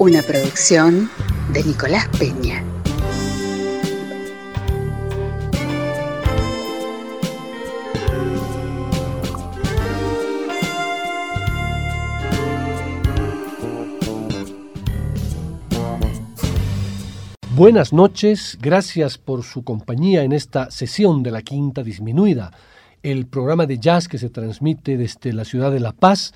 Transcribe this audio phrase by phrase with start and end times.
[0.00, 1.10] Una producción
[1.52, 2.62] de Nicolás Peña.
[17.56, 22.52] Buenas noches, gracias por su compañía en esta sesión de la Quinta Disminuida,
[23.02, 26.34] el programa de jazz que se transmite desde la ciudad de La Paz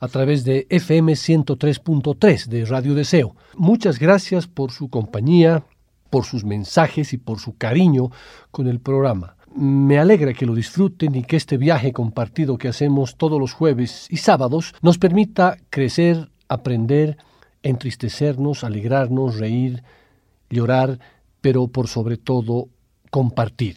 [0.00, 3.36] a través de FM 103.3 de Radio Deseo.
[3.56, 5.62] Muchas gracias por su compañía,
[6.08, 8.10] por sus mensajes y por su cariño
[8.50, 9.36] con el programa.
[9.54, 14.06] Me alegra que lo disfruten y que este viaje compartido que hacemos todos los jueves
[14.08, 17.18] y sábados nos permita crecer, aprender,
[17.62, 19.82] entristecernos, alegrarnos, reír,
[20.48, 20.98] llorar,
[21.40, 22.68] pero por sobre todo
[23.10, 23.76] compartir.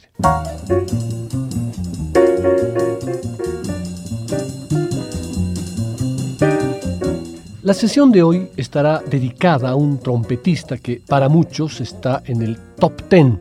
[7.64, 12.58] La sesión de hoy estará dedicada a un trompetista que para muchos está en el
[12.78, 13.40] top 10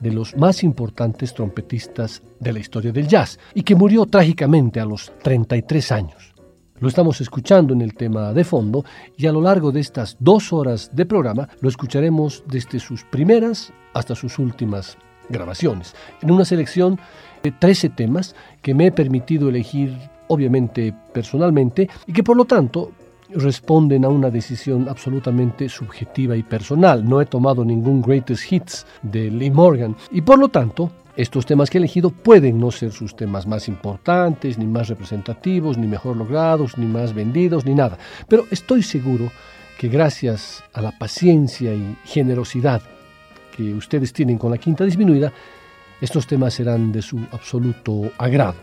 [0.00, 4.86] de los más importantes trompetistas de la historia del jazz y que murió trágicamente a
[4.86, 6.32] los 33 años.
[6.80, 8.86] Lo estamos escuchando en el tema de fondo
[9.18, 13.70] y a lo largo de estas dos horas de programa lo escucharemos desde sus primeras
[13.92, 14.96] hasta sus últimas
[15.28, 16.98] grabaciones, en una selección
[17.42, 19.94] de 13 temas que me he permitido elegir
[20.28, 22.92] obviamente personalmente y que por lo tanto
[23.30, 27.06] responden a una decisión absolutamente subjetiva y personal.
[27.06, 31.68] No he tomado ningún greatest hits de Lee Morgan y por lo tanto estos temas
[31.68, 36.16] que he elegido pueden no ser sus temas más importantes, ni más representativos, ni mejor
[36.16, 37.98] logrados, ni más vendidos, ni nada.
[38.28, 39.30] Pero estoy seguro
[39.78, 42.82] que gracias a la paciencia y generosidad
[43.56, 45.32] que ustedes tienen con la quinta disminuida,
[46.00, 48.54] estos temas serán de su absoluto agrado.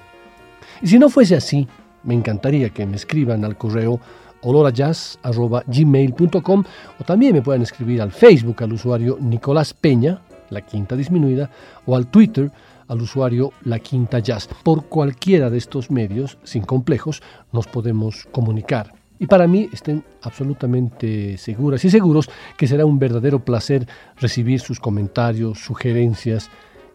[0.82, 1.68] Y si no fuese así,
[2.04, 4.00] me encantaría que me escriban al correo
[4.46, 6.64] olorajazz.gmail.com
[7.00, 11.50] o también me puedan escribir al Facebook al usuario Nicolás Peña, la quinta disminuida,
[11.86, 12.52] o al Twitter
[12.88, 14.50] al usuario La Quinta Jazz.
[14.64, 18.94] Por cualquiera de estos medios, sin complejos, nos podemos comunicar.
[19.18, 24.80] Y para mí estén absolutamente seguras y seguros que será un verdadero placer recibir sus
[24.80, 26.50] comentarios, sugerencias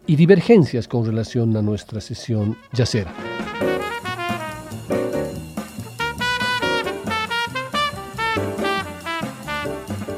[0.05, 3.11] y divergencias con relación a nuestra sesión yacera.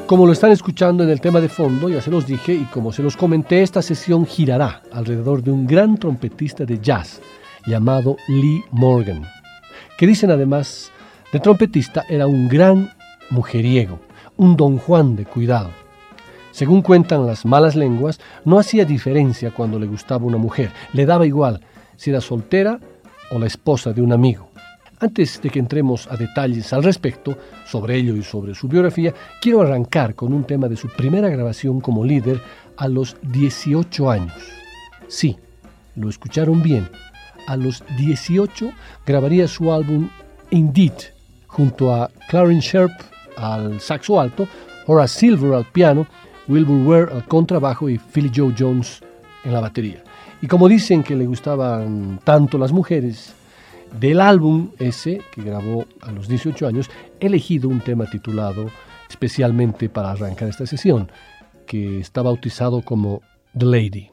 [0.06, 2.92] Como lo están escuchando en el tema de fondo, ya se los dije y como
[2.92, 7.22] se los comenté, esta sesión girará alrededor de un gran trompetista de jazz
[7.66, 9.24] llamado Lee Morgan,
[9.96, 10.92] que dicen además
[11.32, 12.92] de trompetista era un gran
[13.30, 13.98] mujeriego,
[14.36, 15.70] un don Juan de cuidado.
[16.50, 21.26] Según cuentan las malas lenguas, no hacía diferencia cuando le gustaba una mujer, le daba
[21.26, 21.62] igual
[21.96, 22.78] si era soltera
[23.30, 24.53] o la esposa de un amigo.
[25.04, 29.60] Antes de que entremos a detalles al respecto, sobre ello y sobre su biografía, quiero
[29.60, 32.40] arrancar con un tema de su primera grabación como líder
[32.78, 34.32] a los 18 años.
[35.06, 35.36] Sí,
[35.94, 36.88] lo escucharon bien.
[37.46, 38.72] A los 18
[39.04, 40.08] grabaría su álbum
[40.48, 41.12] Indeed,
[41.48, 42.92] junto a Clarence Sharp
[43.36, 44.48] al saxo alto,
[44.86, 46.06] Horace Silver al piano,
[46.48, 49.02] Wilbur Ware al contrabajo y Philly Joe Jones
[49.44, 50.02] en la batería.
[50.40, 53.34] Y como dicen que le gustaban tanto las mujeres,
[53.98, 56.90] del álbum ese, que grabó a los 18 años,
[57.20, 58.70] he elegido un tema titulado
[59.08, 61.10] especialmente para arrancar esta sesión,
[61.66, 63.22] que está bautizado como
[63.56, 64.10] The Lady.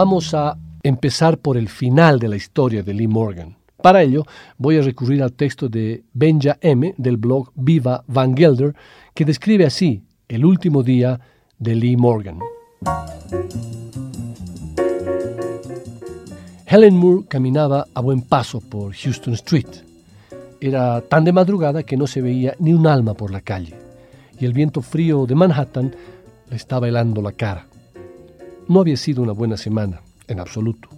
[0.00, 3.58] Vamos a empezar por el final de la historia de Lee Morgan.
[3.82, 4.24] Para ello,
[4.56, 6.94] voy a recurrir al texto de Benja M.
[6.96, 8.74] del blog Viva Van Gelder,
[9.12, 11.20] que describe así el último día
[11.58, 12.38] de Lee Morgan.
[16.64, 19.84] Helen Moore caminaba a buen paso por Houston Street.
[20.62, 23.74] Era tan de madrugada que no se veía ni un alma por la calle,
[24.38, 25.94] y el viento frío de Manhattan
[26.48, 27.69] le estaba helando la cara.
[28.70, 30.88] No había sido una buena semana, en absoluto.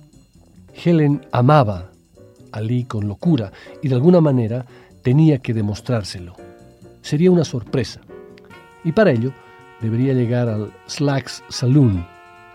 [0.84, 1.90] Helen amaba
[2.52, 3.50] a Lee con locura
[3.82, 4.66] y de alguna manera
[5.00, 6.36] tenía que demostrárselo.
[7.00, 8.02] Sería una sorpresa.
[8.84, 9.32] Y para ello
[9.80, 12.06] debería llegar al Slacks Saloon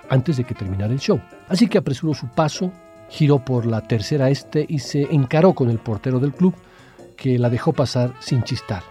[0.08, 1.20] antes de que terminara el show.
[1.50, 2.72] Así que apresuró su paso
[3.10, 6.54] giró por la tercera este y se encaró con el portero del club,
[7.16, 8.84] que la dejó pasar sin chistar.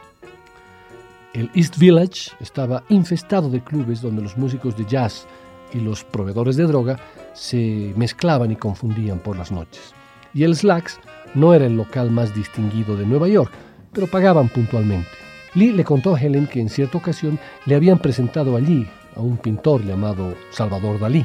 [1.35, 5.29] El East Village estaba infestado de clubes donde los músicos de jazz
[5.73, 6.99] y los proveedores de droga
[7.33, 9.95] se mezclaban y confundían por las noches.
[10.35, 10.99] Y el Slacks
[11.35, 13.53] no era el local más distinguido de Nueva York,
[13.93, 15.09] pero pagaban puntualmente.
[15.55, 19.39] Lee le contó a Helen que en cierta ocasión le habían presentado allí a un
[19.39, 21.25] pintor llamado Salvador Dalí.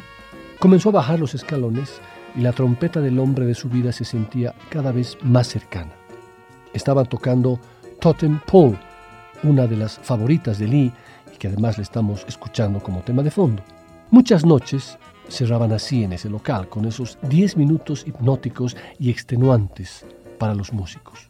[0.59, 1.99] Comenzó a bajar los escalones
[2.35, 5.91] y la trompeta del hombre de su vida se sentía cada vez más cercana.
[6.73, 7.59] Estaban tocando
[7.99, 8.79] Totem Pole,
[9.43, 10.93] una de las favoritas de Lee
[11.33, 13.63] y que además le estamos escuchando como tema de fondo.
[14.11, 14.97] Muchas noches
[15.29, 20.05] cerraban así en ese local, con esos 10 minutos hipnóticos y extenuantes
[20.37, 21.29] para los músicos.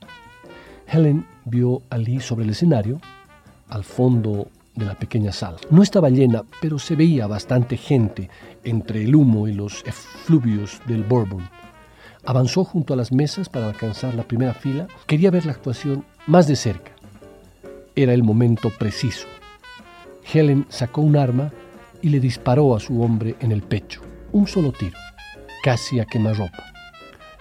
[0.87, 2.99] Helen vio a Lee sobre el escenario,
[3.69, 5.57] al fondo de la pequeña sala.
[5.69, 8.31] No estaba llena, pero se veía bastante gente
[8.63, 11.47] entre el humo y los efluvios del Bourbon.
[12.25, 14.87] Avanzó junto a las mesas para alcanzar la primera fila.
[15.05, 16.93] Quería ver la actuación más de cerca.
[17.95, 19.27] Era el momento preciso.
[20.33, 21.51] Helen sacó un arma
[22.01, 24.01] y le disparó a su hombre en el pecho.
[24.31, 24.97] Un solo tiro,
[25.63, 26.63] casi a quemarropa.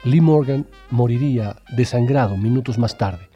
[0.05, 3.29] Lee Morgan moriría desangrado minutos más tarde.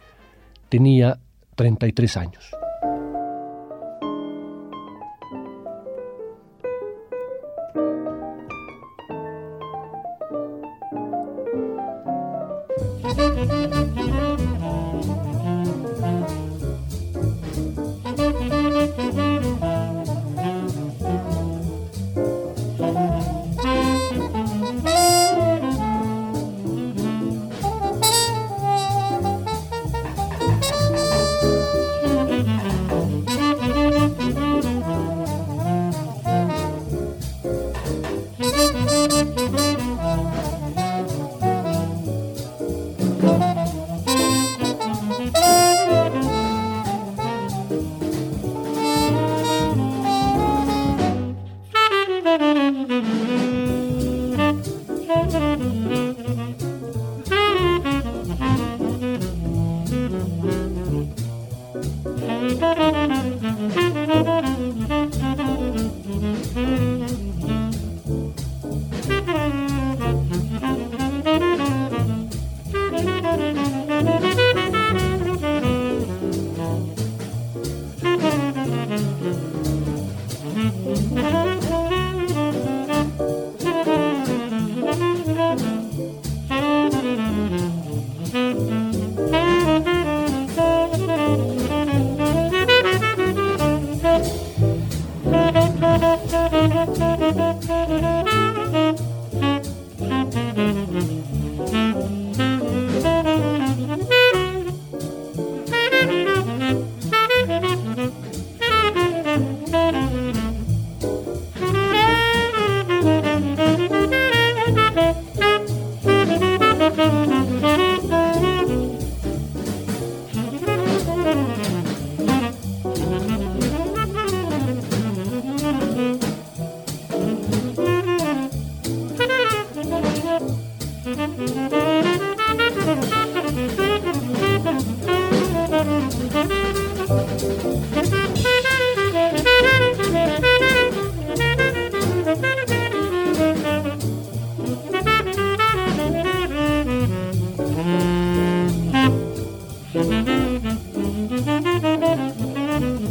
[0.69, 1.19] Tenía
[1.57, 2.54] 33 años.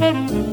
[0.04, 0.53] Música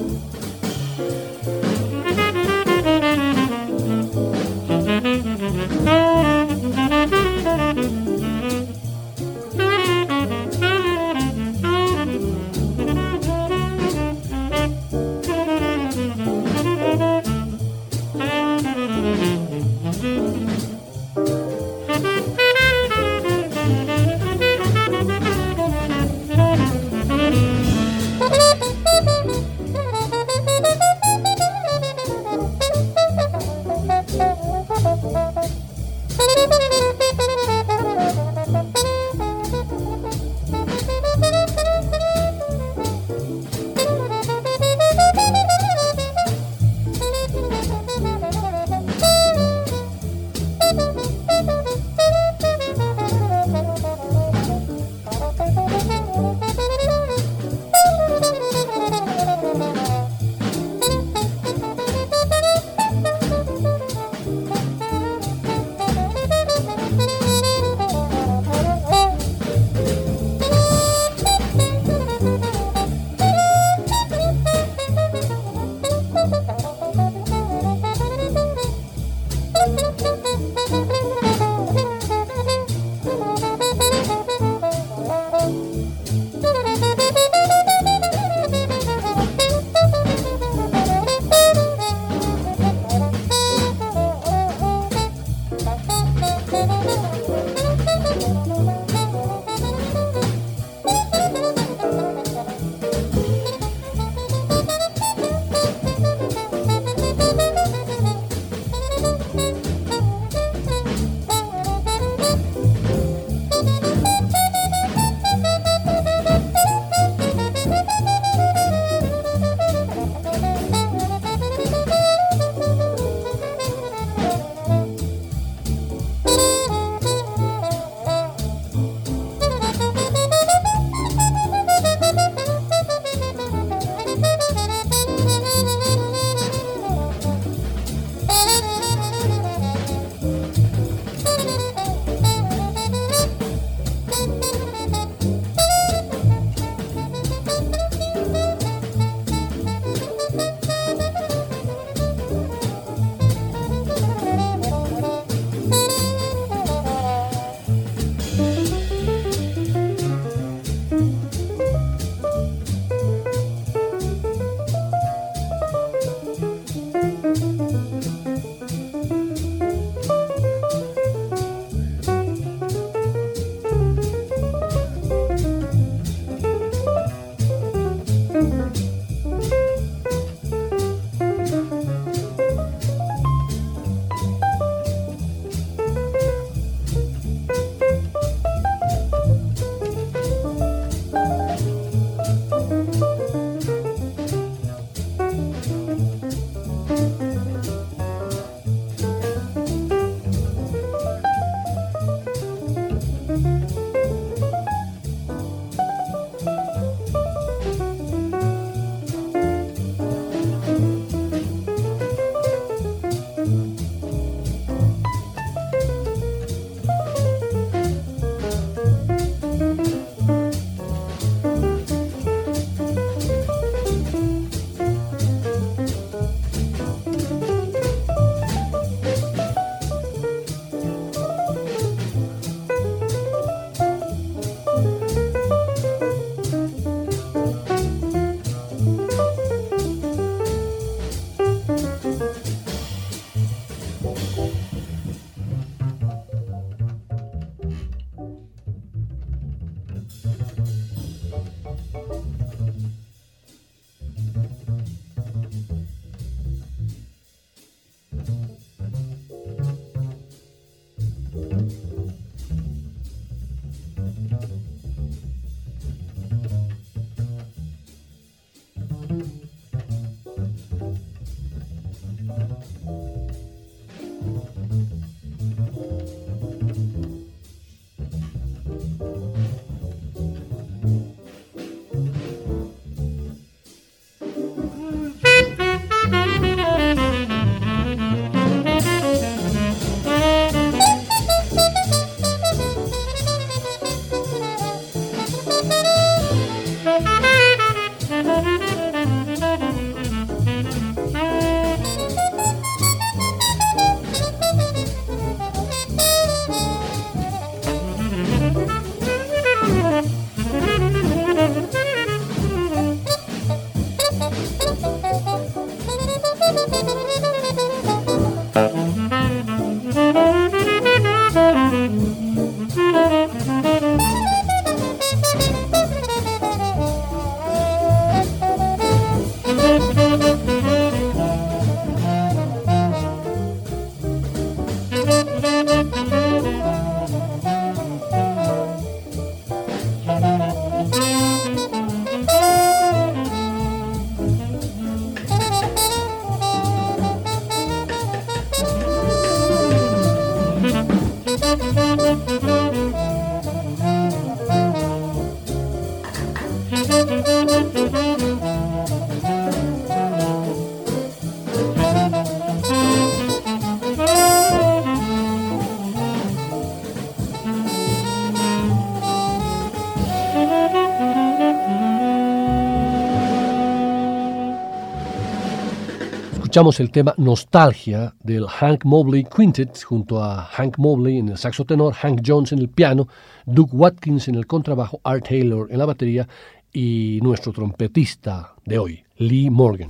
[376.61, 381.95] El tema Nostalgia del Hank Mobley Quintet junto a Hank Mobley en el saxo tenor,
[381.95, 383.09] Hank Jones en el piano,
[383.47, 386.29] Duke Watkins en el contrabajo, Art Taylor en la batería
[386.71, 389.89] y nuestro trompetista de hoy, Lee Morgan.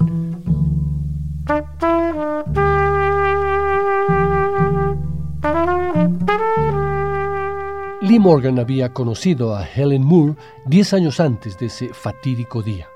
[8.00, 12.86] Lee Morgan había conocido a Helen Moore diez años antes de ese fatídico día.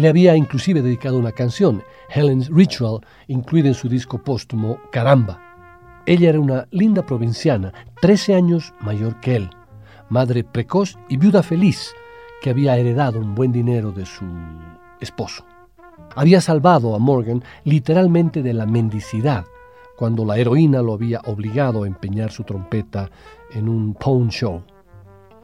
[0.00, 5.38] Le había inclusive dedicado una canción, Helen's Ritual, incluida en su disco póstumo Caramba.
[6.06, 9.50] Ella era una linda provinciana, 13 años mayor que él,
[10.08, 11.92] madre precoz y viuda feliz,
[12.40, 14.24] que había heredado un buen dinero de su
[15.02, 15.44] esposo.
[16.16, 19.44] Había salvado a Morgan literalmente de la mendicidad,
[19.98, 23.10] cuando la heroína lo había obligado a empeñar su trompeta
[23.52, 24.62] en un pawn show.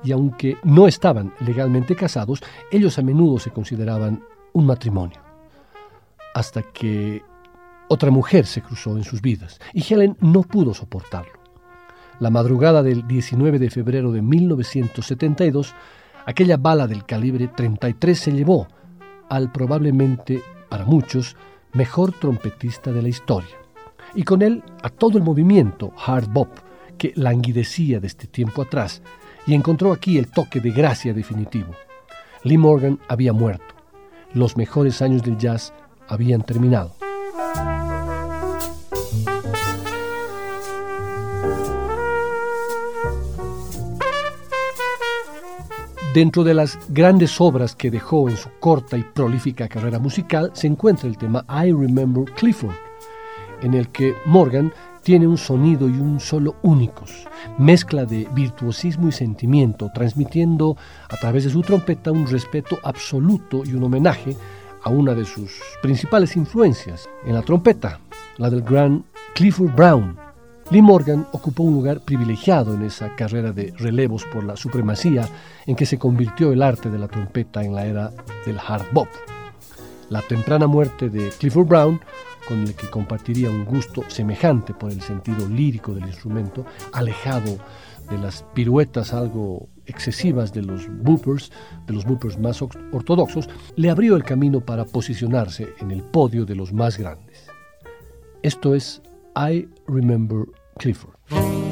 [0.03, 2.43] Y aunque no estaban legalmente casados,
[2.73, 4.23] ellos a menudo se consideraban
[4.57, 5.21] un matrimonio.
[6.35, 7.23] Hasta que
[7.89, 11.39] otra mujer se cruzó en sus vidas y Helen no pudo soportarlo.
[12.21, 15.75] La madrugada del 19 de febrero de 1972,
[16.25, 18.67] aquella bala del calibre 33 se llevó
[19.29, 21.37] al probablemente, para muchos,
[21.75, 23.57] mejor trompetista de la historia,
[24.15, 26.49] y con él a todo el movimiento hard bop
[26.97, 29.03] que languidecía desde tiempo atrás
[29.47, 31.75] y encontró aquí el toque de gracia definitivo.
[32.43, 33.76] Lee Morgan había muerto
[34.37, 35.73] los mejores años del jazz
[36.09, 36.93] habían terminado.
[46.13, 50.67] Dentro de las grandes obras que dejó en su corta y prolífica carrera musical se
[50.67, 52.75] encuentra el tema I Remember Clifford,
[53.63, 54.73] en el que Morgan
[55.07, 60.77] tiene un sonido y un solo únicos, mezcla de virtuosismo y sentimiento, transmitiendo
[61.09, 64.37] a través de su trompeta un respeto absoluto y un homenaje
[64.83, 68.01] a una de sus principales influencias en la trompeta,
[68.39, 69.05] la del gran
[69.37, 70.17] Clifford Brown.
[70.71, 75.29] Lee Morgan ocupó un lugar privilegiado en esa carrera de relevos por la supremacía
[75.67, 78.11] en que se convirtió el arte de la trompeta en la era
[78.45, 79.09] del hard bop.
[80.11, 82.01] La temprana muerte de Clifford Brown
[82.47, 87.59] con el que compartiría un gusto semejante por el sentido lírico del instrumento, alejado
[88.11, 91.51] de las piruetas algo excesivas de los boopers,
[91.87, 96.55] de los boopers más ortodoxos, le abrió el camino para posicionarse en el podio de
[96.55, 97.47] los más grandes.
[98.43, 99.03] Esto es
[99.37, 100.47] I Remember
[100.79, 101.66] Clifford.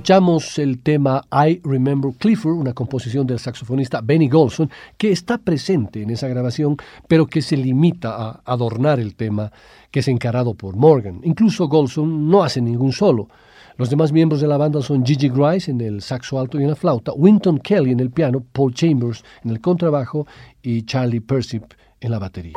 [0.00, 6.00] Escuchamos el tema I Remember Clifford, una composición del saxofonista Benny Golson, que está presente
[6.00, 9.52] en esa grabación, pero que se limita a adornar el tema
[9.90, 11.20] que es encarado por Morgan.
[11.22, 13.28] Incluso Golson no hace ningún solo.
[13.76, 16.70] Los demás miembros de la banda son Gigi Grice en el saxo alto y en
[16.70, 20.26] la flauta, Winton Kelly en el piano, Paul Chambers en el contrabajo
[20.62, 21.64] y Charlie Persip
[22.00, 22.54] en la batería.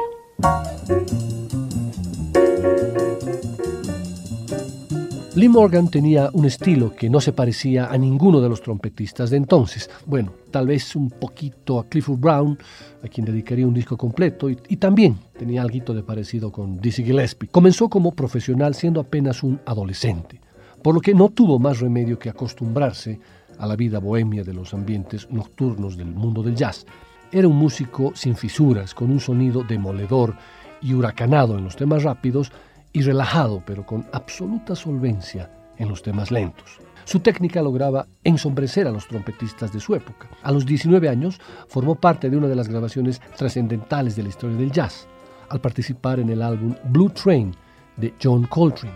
[5.36, 9.38] Lee Morgan tenía un estilo que no se parecía a ninguno de los trompetistas de
[9.38, 9.90] entonces.
[10.06, 12.58] Bueno, tal vez un poquito a Clifford Brown,
[13.04, 17.50] a quien dedicaría un disco completo, y, también tenía algo de parecido con Dizzy Gillespie.
[17.50, 20.40] Comenzó como profesional siendo apenas un adolescente,
[20.84, 23.20] por lo que no tuvo más remedio que acostumbrarse
[23.58, 26.86] a la vida bohemia de los ambientes nocturnos del mundo del jazz.
[27.32, 30.36] Era un músico sin fisuras, con un sonido demoledor
[30.80, 32.52] y huracanado en los temas rápidos,
[32.94, 36.80] y relajado, pero con absoluta solvencia en los temas lentos.
[37.06, 40.30] Su técnica lograba ensombrecer a los trompetistas de su época.
[40.42, 44.56] A los 19 años formó parte de una de las grabaciones trascendentales de la historia
[44.56, 45.08] del jazz,
[45.50, 47.54] al participar en el álbum Blue Train
[47.98, 48.96] de John Coltrane,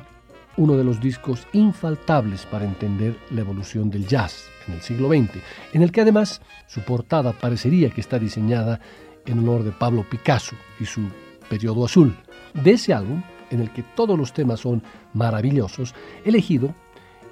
[0.56, 5.42] uno de los discos infaltables para entender la evolución del jazz en el siglo XX,
[5.74, 8.80] en el que además su portada parecería que está diseñada
[9.26, 11.02] en honor de Pablo Picasso y su
[11.50, 12.16] periodo azul.
[12.54, 14.84] De ese álbum en el que todos los temas son
[15.14, 16.74] maravillosos, he elegido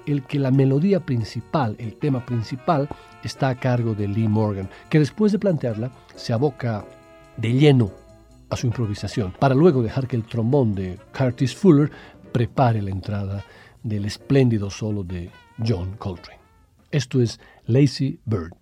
[0.06, 2.88] el que la melodía principal, el tema principal,
[3.24, 6.84] está a cargo de Lee Morgan, que después de plantearla se aboca
[7.36, 7.90] de lleno
[8.48, 11.90] a su improvisación, para luego dejar que el trombón de Curtis Fuller
[12.32, 13.44] prepare la entrada
[13.82, 15.30] del espléndido solo de
[15.66, 16.40] John Coltrane.
[16.90, 18.52] Esto es Lazy Bird.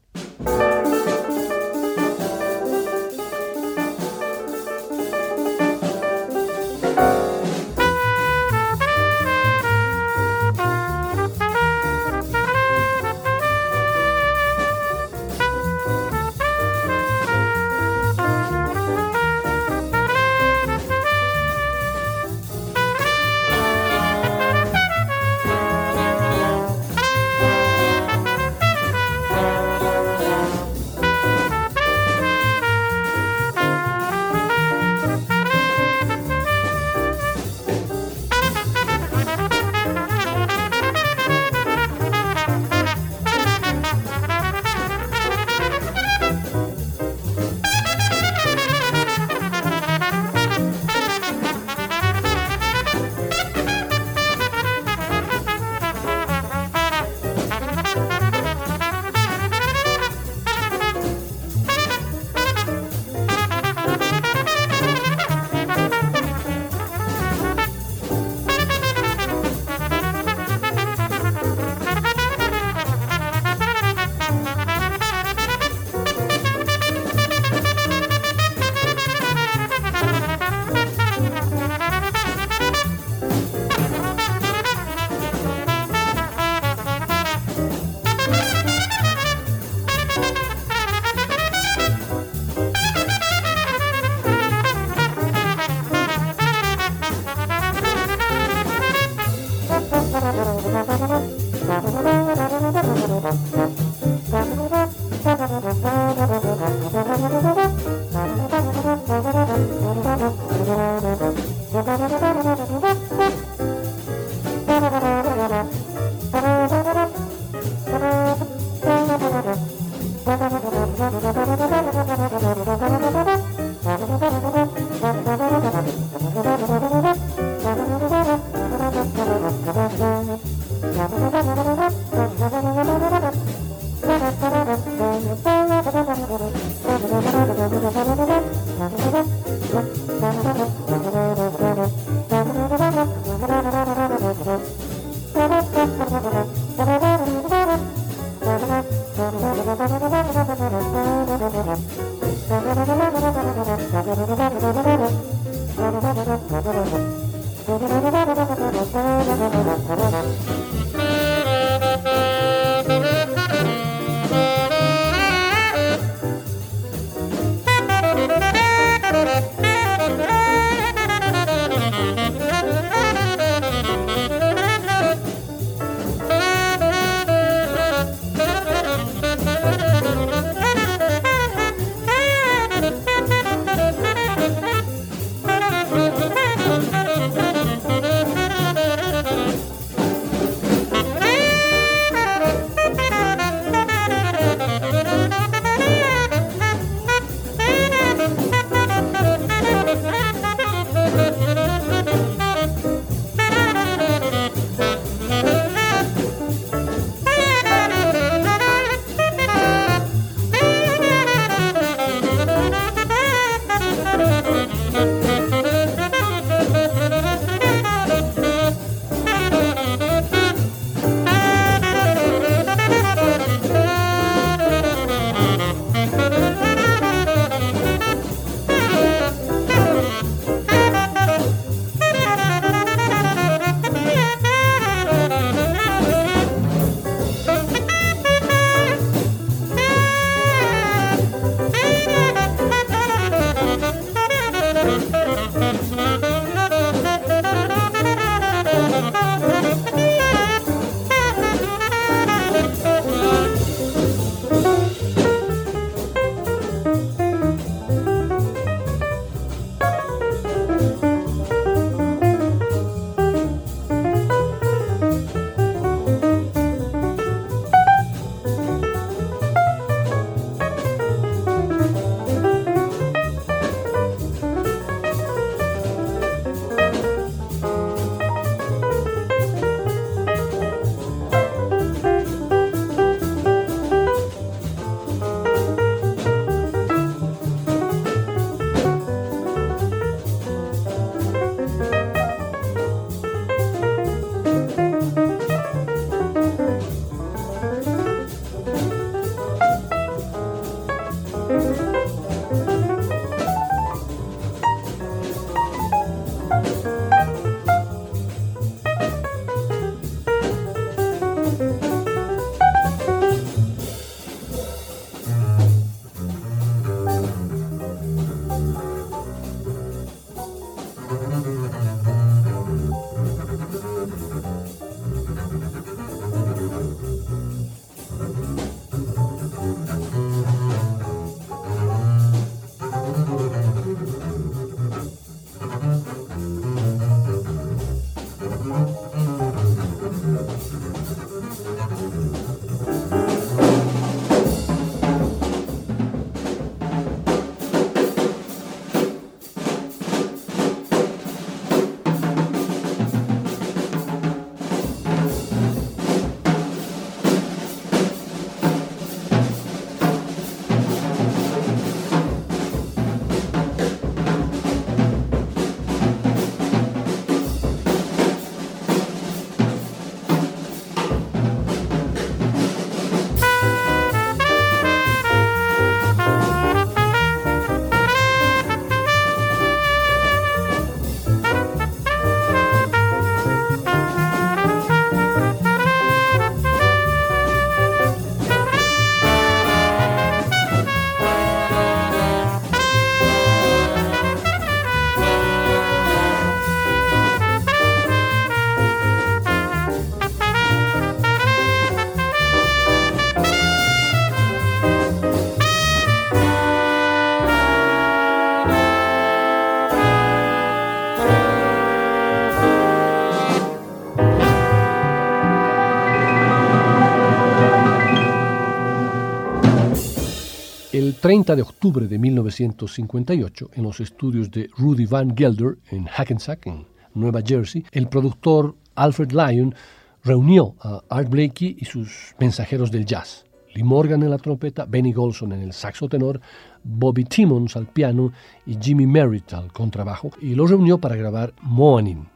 [421.25, 426.85] 30 de octubre de 1958, en los estudios de Rudy Van Gelder en Hackensack, en
[427.15, 429.75] Nueva Jersey, el productor Alfred Lyon
[430.23, 433.47] reunió a Art Blakey y sus mensajeros del jazz.
[433.73, 436.43] Lee Morgan en la trompeta, Benny Golson en el saxo tenor,
[436.83, 438.31] Bobby Timmons al piano
[438.67, 442.27] y Jimmy Merritt al contrabajo, y los reunió para grabar Morning,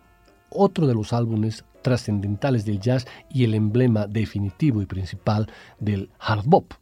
[0.48, 5.46] otro de los álbumes trascendentales del jazz y el emblema definitivo y principal
[5.78, 6.72] del hard bop.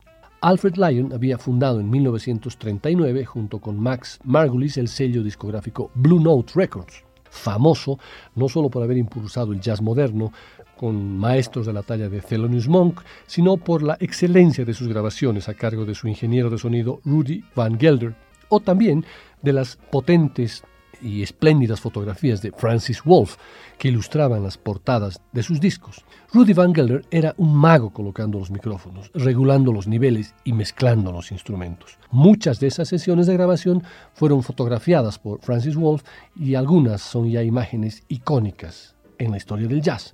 [0.40, 6.52] Alfred Lyon había fundado en 1939 junto con Max Margulis el sello discográfico Blue Note
[6.54, 7.98] Records, famoso
[8.34, 10.32] no solo por haber impulsado el jazz moderno
[10.76, 15.48] con maestros de la talla de Thelonious Monk, sino por la excelencia de sus grabaciones
[15.48, 18.14] a cargo de su ingeniero de sonido Rudy Van Gelder,
[18.48, 19.06] o también
[19.40, 20.64] de las potentes
[21.02, 23.36] y espléndidas fotografías de Francis Wolff
[23.78, 26.04] que ilustraban las portadas de sus discos.
[26.32, 31.32] Rudy Van Gelder era un mago colocando los micrófonos, regulando los niveles y mezclando los
[31.32, 31.98] instrumentos.
[32.10, 33.82] Muchas de esas sesiones de grabación
[34.14, 36.02] fueron fotografiadas por Francis Wolff
[36.34, 40.12] y algunas son ya imágenes icónicas en la historia del jazz.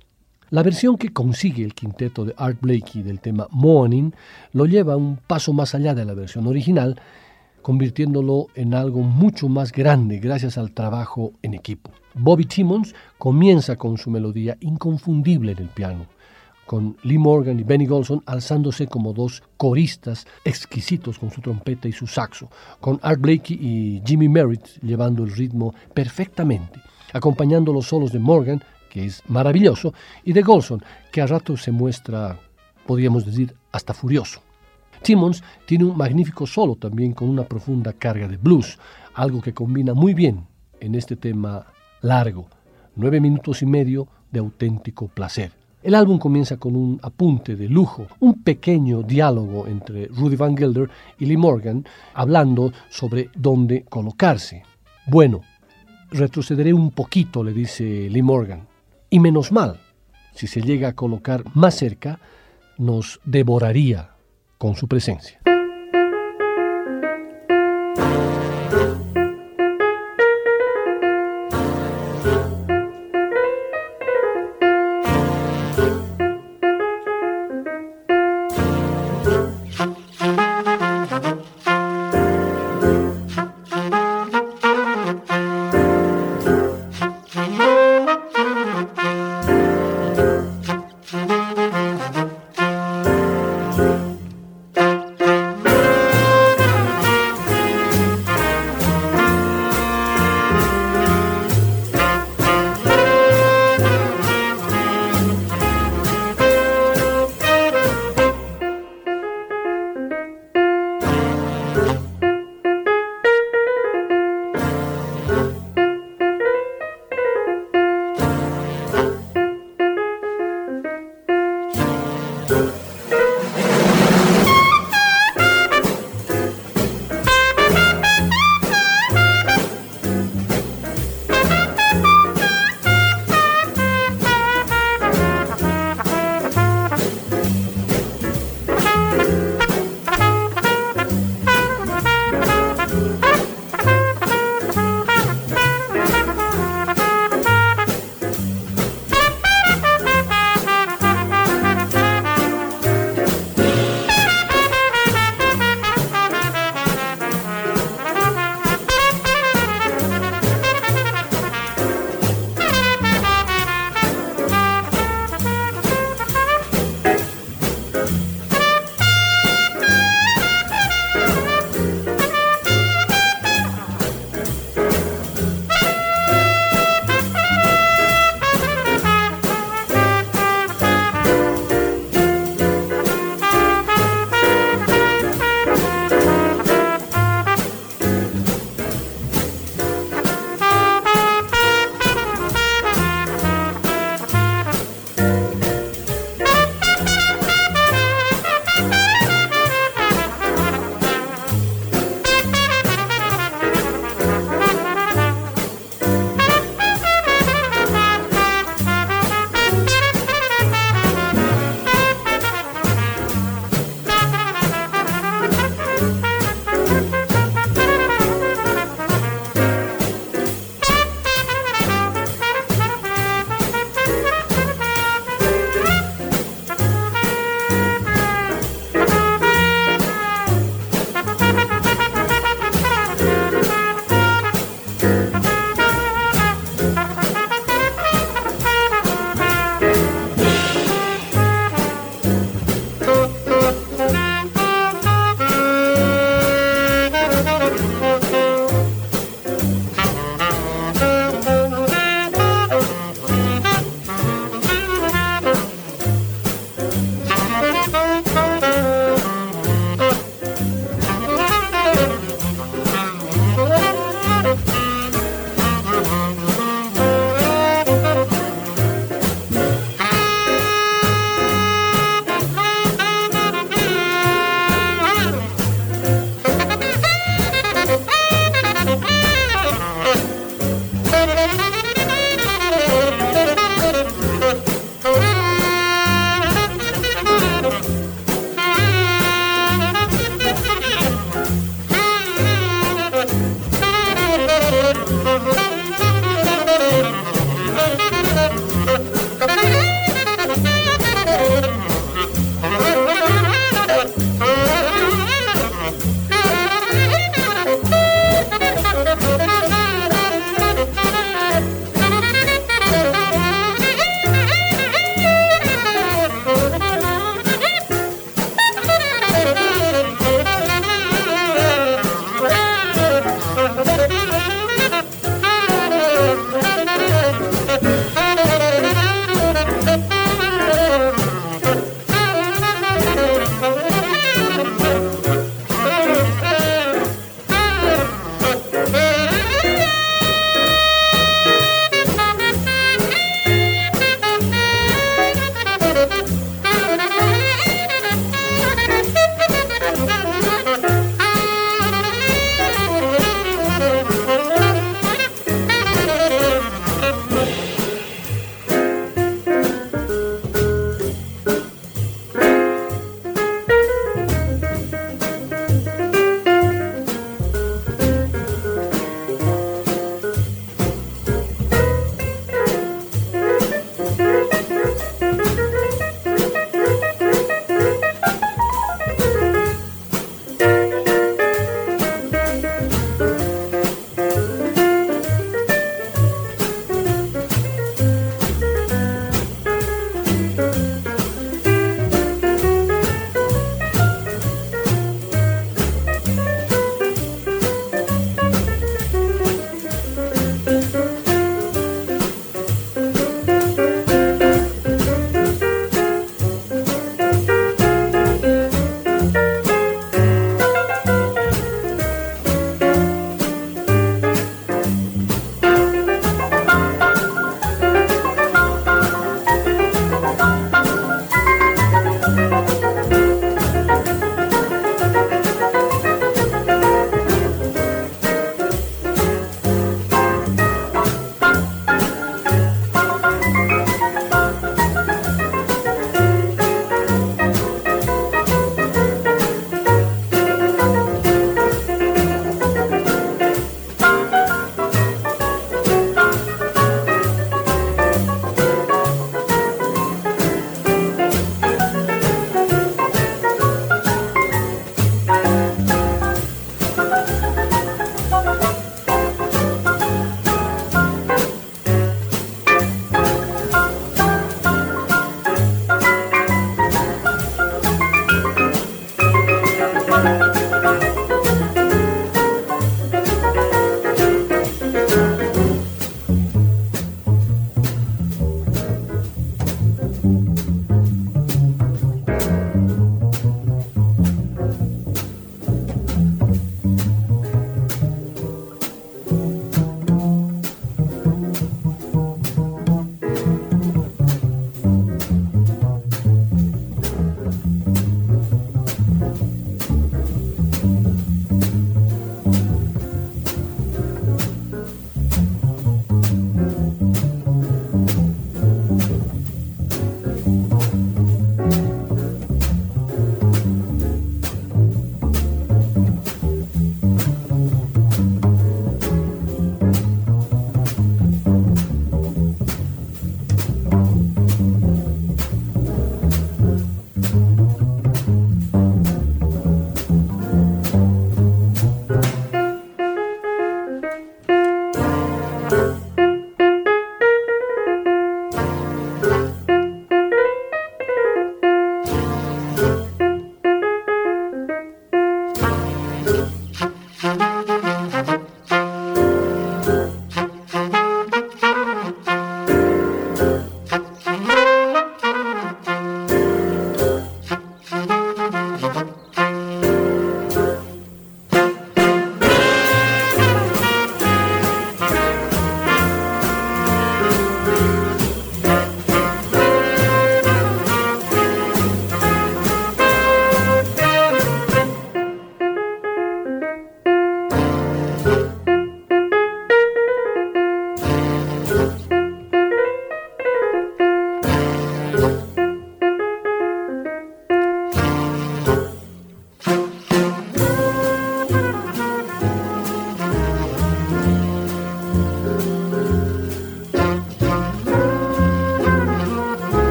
[0.53, 4.11] La versión que consigue el quinteto de Art Blakey del tema Morning
[4.51, 7.01] lo lleva un paso más allá de la versión original,
[7.63, 11.89] convirtiéndolo en algo mucho más grande gracias al trabajo en equipo.
[12.13, 16.05] Bobby Timmons comienza con su melodía inconfundible en el piano,
[16.67, 21.91] con Lee Morgan y Benny Golson alzándose como dos coristas exquisitos con su trompeta y
[21.91, 22.49] su saxo,
[22.79, 26.79] con Art Blakey y Jimmy Merritt llevando el ritmo perfectamente,
[27.13, 28.61] acompañando los solos de Morgan
[28.93, 29.91] que es maravilloso,
[30.23, 32.37] y de Golson, que a rato se muestra,
[32.85, 34.39] podríamos decir, hasta furioso.
[35.03, 38.79] Timmons tiene un magnífico solo también con una profunda carga de blues,
[39.13, 40.47] algo que combina muy bien
[40.79, 41.67] en este tema
[42.01, 42.47] largo,
[42.95, 45.51] nueve minutos y medio de auténtico placer.
[45.83, 50.89] El álbum comienza con un apunte de lujo, un pequeño diálogo entre Rudy Van Gelder
[51.19, 54.63] y Lee Morgan, hablando sobre dónde colocarse.
[55.07, 55.41] Bueno,
[56.09, 58.65] retrocederé un poquito, le dice Lee Morgan.
[59.09, 59.81] Y menos mal,
[60.33, 62.19] si se llega a colocar más cerca,
[62.77, 64.12] nos devoraría
[64.63, 64.87] con su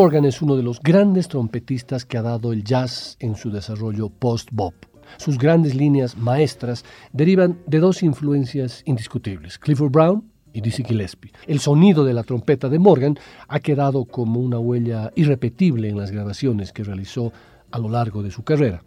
[0.00, 4.10] Morgan es uno de los grandes trompetistas que ha dado el jazz en su desarrollo
[4.10, 4.72] post-bop.
[5.16, 11.32] Sus grandes líneas maestras derivan de dos influencias indiscutibles, Clifford Brown y Dizzy Gillespie.
[11.48, 13.18] El sonido de la trompeta de Morgan
[13.48, 17.32] ha quedado como una huella irrepetible en las grabaciones que realizó
[17.72, 18.84] a lo largo de su carrera.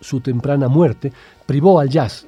[0.00, 1.12] Su temprana muerte
[1.44, 2.24] privó al jazz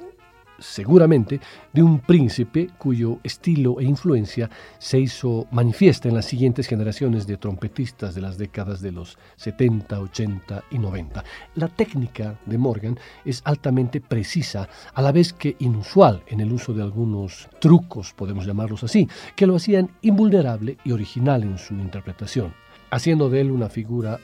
[0.59, 1.39] seguramente
[1.73, 7.37] de un príncipe cuyo estilo e influencia se hizo manifiesta en las siguientes generaciones de
[7.37, 11.23] trompetistas de las décadas de los 70, 80 y 90.
[11.55, 16.73] La técnica de Morgan es altamente precisa, a la vez que inusual en el uso
[16.73, 22.53] de algunos trucos, podemos llamarlos así, que lo hacían invulnerable y original en su interpretación,
[22.91, 24.19] haciendo de él una figura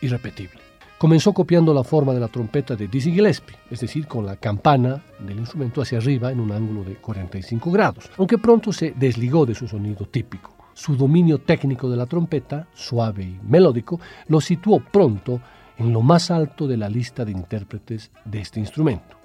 [0.00, 0.67] irrepetible.
[0.98, 5.00] Comenzó copiando la forma de la trompeta de Dizzy Gillespie, es decir, con la campana
[5.20, 9.54] del instrumento hacia arriba en un ángulo de 45 grados, aunque pronto se desligó de
[9.54, 10.56] su sonido típico.
[10.74, 15.40] Su dominio técnico de la trompeta, suave y melódico, lo situó pronto
[15.76, 19.16] en lo más alto de la lista de intérpretes de este instrumento.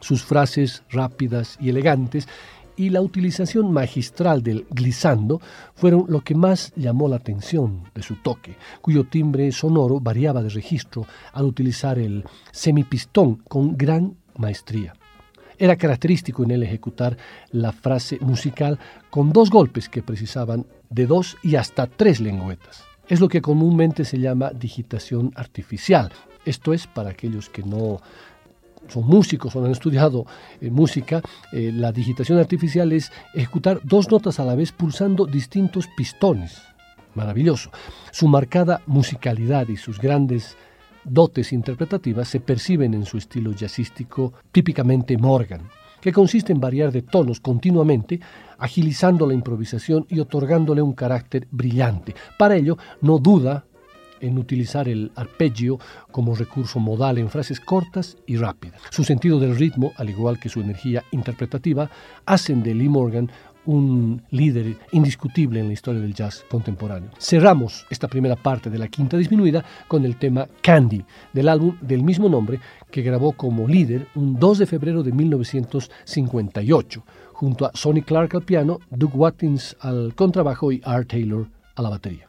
[0.00, 2.28] Sus frases rápidas y elegantes
[2.76, 5.40] y la utilización magistral del glissando
[5.74, 10.48] fueron lo que más llamó la atención de su toque, cuyo timbre sonoro variaba de
[10.48, 14.94] registro al utilizar el semipistón con gran maestría.
[15.58, 17.16] Era característico en él ejecutar
[17.52, 18.78] la frase musical
[19.10, 22.84] con dos golpes que precisaban de dos y hasta tres lengüetas.
[23.08, 26.10] Es lo que comúnmente se llama digitación artificial.
[26.44, 28.00] Esto es, para aquellos que no
[28.88, 30.26] son músicos o han estudiado
[30.60, 31.22] eh, música,
[31.52, 36.62] eh, la digitación artificial es ejecutar dos notas a la vez pulsando distintos pistones.
[37.14, 37.70] Maravilloso.
[38.10, 40.56] Su marcada musicalidad y sus grandes
[41.04, 45.68] dotes interpretativas se perciben en su estilo jazzístico típicamente Morgan,
[46.00, 48.20] que consiste en variar de tonos continuamente,
[48.58, 52.14] agilizando la improvisación y otorgándole un carácter brillante.
[52.38, 53.64] Para ello, no duda
[54.24, 55.78] en utilizar el arpegio
[56.10, 58.80] como recurso modal en frases cortas y rápidas.
[58.90, 61.90] Su sentido del ritmo, al igual que su energía interpretativa,
[62.26, 63.30] hacen de Lee Morgan
[63.66, 67.10] un líder indiscutible en la historia del jazz contemporáneo.
[67.18, 72.02] Cerramos esta primera parte de la quinta disminuida con el tema Candy, del álbum del
[72.02, 72.60] mismo nombre
[72.90, 78.42] que grabó como líder un 2 de febrero de 1958, junto a Sonny Clark al
[78.42, 82.28] piano, Doug Watkins al contrabajo y Art Taylor a la batería.